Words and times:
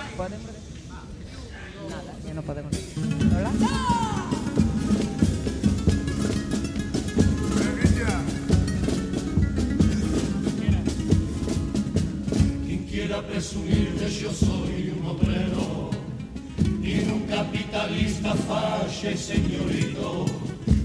Decir. 0.00 0.40
Nada, 1.88 2.12
ya 2.26 2.34
no 2.34 2.42
podemos. 2.42 2.72
¿Hola? 3.36 3.50
Quien 12.66 12.84
quiera 12.86 13.26
presumir 13.26 13.92
de 13.98 14.10
yo 14.10 14.32
soy 14.32 14.94
un 14.98 15.06
obrero 15.06 15.90
y 16.82 17.10
un 17.10 17.26
capitalista 17.26 18.34
falle, 18.34 19.16
señorito. 19.16 20.26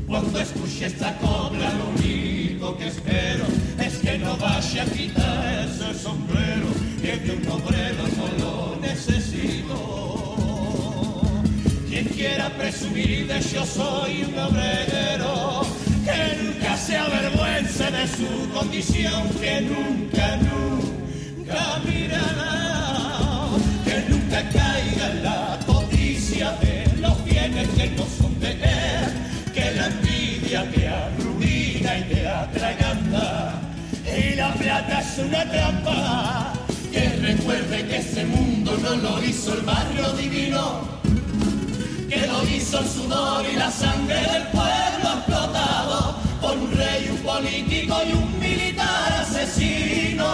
Cuando 0.07 0.39
escuche 0.39 0.85
esta 0.85 1.17
cobra, 1.17 1.73
lo 1.73 1.89
único 1.89 2.77
que 2.77 2.87
espero 2.87 3.45
es 3.79 3.97
que 3.97 4.17
no 4.19 4.37
vaya 4.37 4.83
a 4.83 4.85
quitar 4.85 5.67
ese 5.67 5.93
sombrero, 5.99 6.67
que 7.01 7.17
de 7.17 7.37
un 7.37 7.47
obrero 7.51 8.03
no 8.17 8.27
lo 8.39 8.54
Quien 12.25 12.37
quiera 12.37 12.49
presumir 12.57 13.27
de 13.27 13.39
yo 13.39 13.63
soy 13.65 14.23
un 14.23 14.39
obrero, 14.39 15.61
que 16.03 16.43
nunca 16.43 16.75
se 16.75 16.97
avergüence 16.97 17.83
de 17.91 18.07
su 18.07 18.49
condición, 18.51 19.29
que 19.39 19.61
nunca, 19.61 20.37
nunca 20.37 21.81
mirará, 21.85 23.47
que 23.85 24.09
nunca 24.09 24.49
caiga 24.49 25.13
la 25.21 25.59
codicia 25.67 26.51
de 26.53 26.97
los 26.99 27.23
bienes 27.25 27.67
que 27.77 27.89
no 27.91 28.05
son 28.19 28.39
de 28.39 28.51
él, 28.53 29.53
que 29.53 29.71
la 29.71 29.85
envidia 29.85 30.71
te 30.71 30.87
arruina 30.87 31.99
y 31.99 32.03
te 32.11 32.27
atraganta, 32.27 33.61
y 34.03 34.35
la 34.35 34.51
plata 34.53 34.99
es 34.99 35.17
una 35.19 35.51
trampa, 35.51 36.53
que 36.91 37.07
recuerde 37.21 37.85
que 37.85 37.97
ese 37.97 38.25
mundo 38.25 38.75
no 38.81 38.95
lo 38.95 39.23
hizo 39.23 39.53
el 39.53 39.61
barrio 39.61 40.11
divino 40.13 40.95
hizo 42.75 42.79
el 42.79 42.87
sudor 42.87 43.45
y 43.45 43.55
la 43.55 43.71
sangre 43.71 44.15
del 44.15 44.43
pueblo 44.47 45.13
explotado 45.17 46.15
por 46.41 46.57
un 46.57 46.71
rey, 46.71 47.09
un 47.09 47.17
político 47.17 47.97
y 48.07 48.13
un 48.13 48.39
militar 48.39 49.13
asesino. 49.21 50.25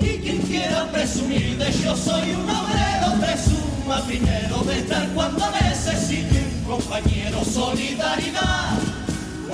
Y 0.00 0.18
quien 0.18 0.38
quiera 0.42 0.86
presumir 0.90 1.58
de 1.58 1.72
yo 1.72 1.96
soy 1.96 2.30
un 2.30 2.48
obrero, 2.48 3.14
presuma 3.20 4.02
primero 4.06 4.58
de 4.64 4.78
estar 4.78 5.08
cuando 5.14 5.50
necesite 5.50 6.44
un 6.58 6.64
compañero, 6.64 7.44
solidaridad. 7.44 8.78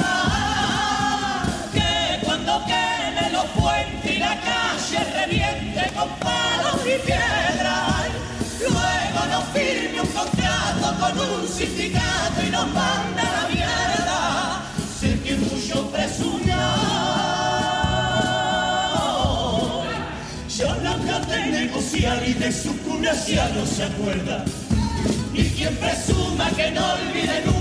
Ah, 0.00 1.44
que 1.72 2.24
cuando 2.24 2.64
queme 2.66 3.30
los 3.32 3.44
puentes 3.46 4.16
y 4.16 4.18
la 4.18 4.40
calle 4.40 5.04
reviente 5.14 5.92
con 5.94 6.08
palos 6.20 6.80
y 6.84 7.06
piedras. 7.06 7.37
Con 10.98 11.18
un 11.18 11.48
sindicato 11.48 12.42
y 12.46 12.50
nos 12.50 12.66
manda 12.66 13.22
la 13.22 13.48
mierda. 13.52 14.62
Sé 15.00 15.20
que 15.20 15.36
mucho 15.36 15.90
presumió. 15.90 16.56
Yo 20.48 20.74
no 20.82 20.96
traté 21.06 21.36
de 21.36 21.66
negociar 21.66 22.22
y 22.26 22.32
de 22.32 22.52
su 22.52 22.76
cuna 22.78 23.12
ya 23.26 23.48
no 23.50 23.64
se 23.64 23.84
acuerda. 23.84 24.44
Y 25.32 25.44
quien 25.50 25.76
presuma 25.76 26.50
que 26.50 26.70
no 26.72 26.84
olvide 26.94 27.42
nunca 27.44 27.57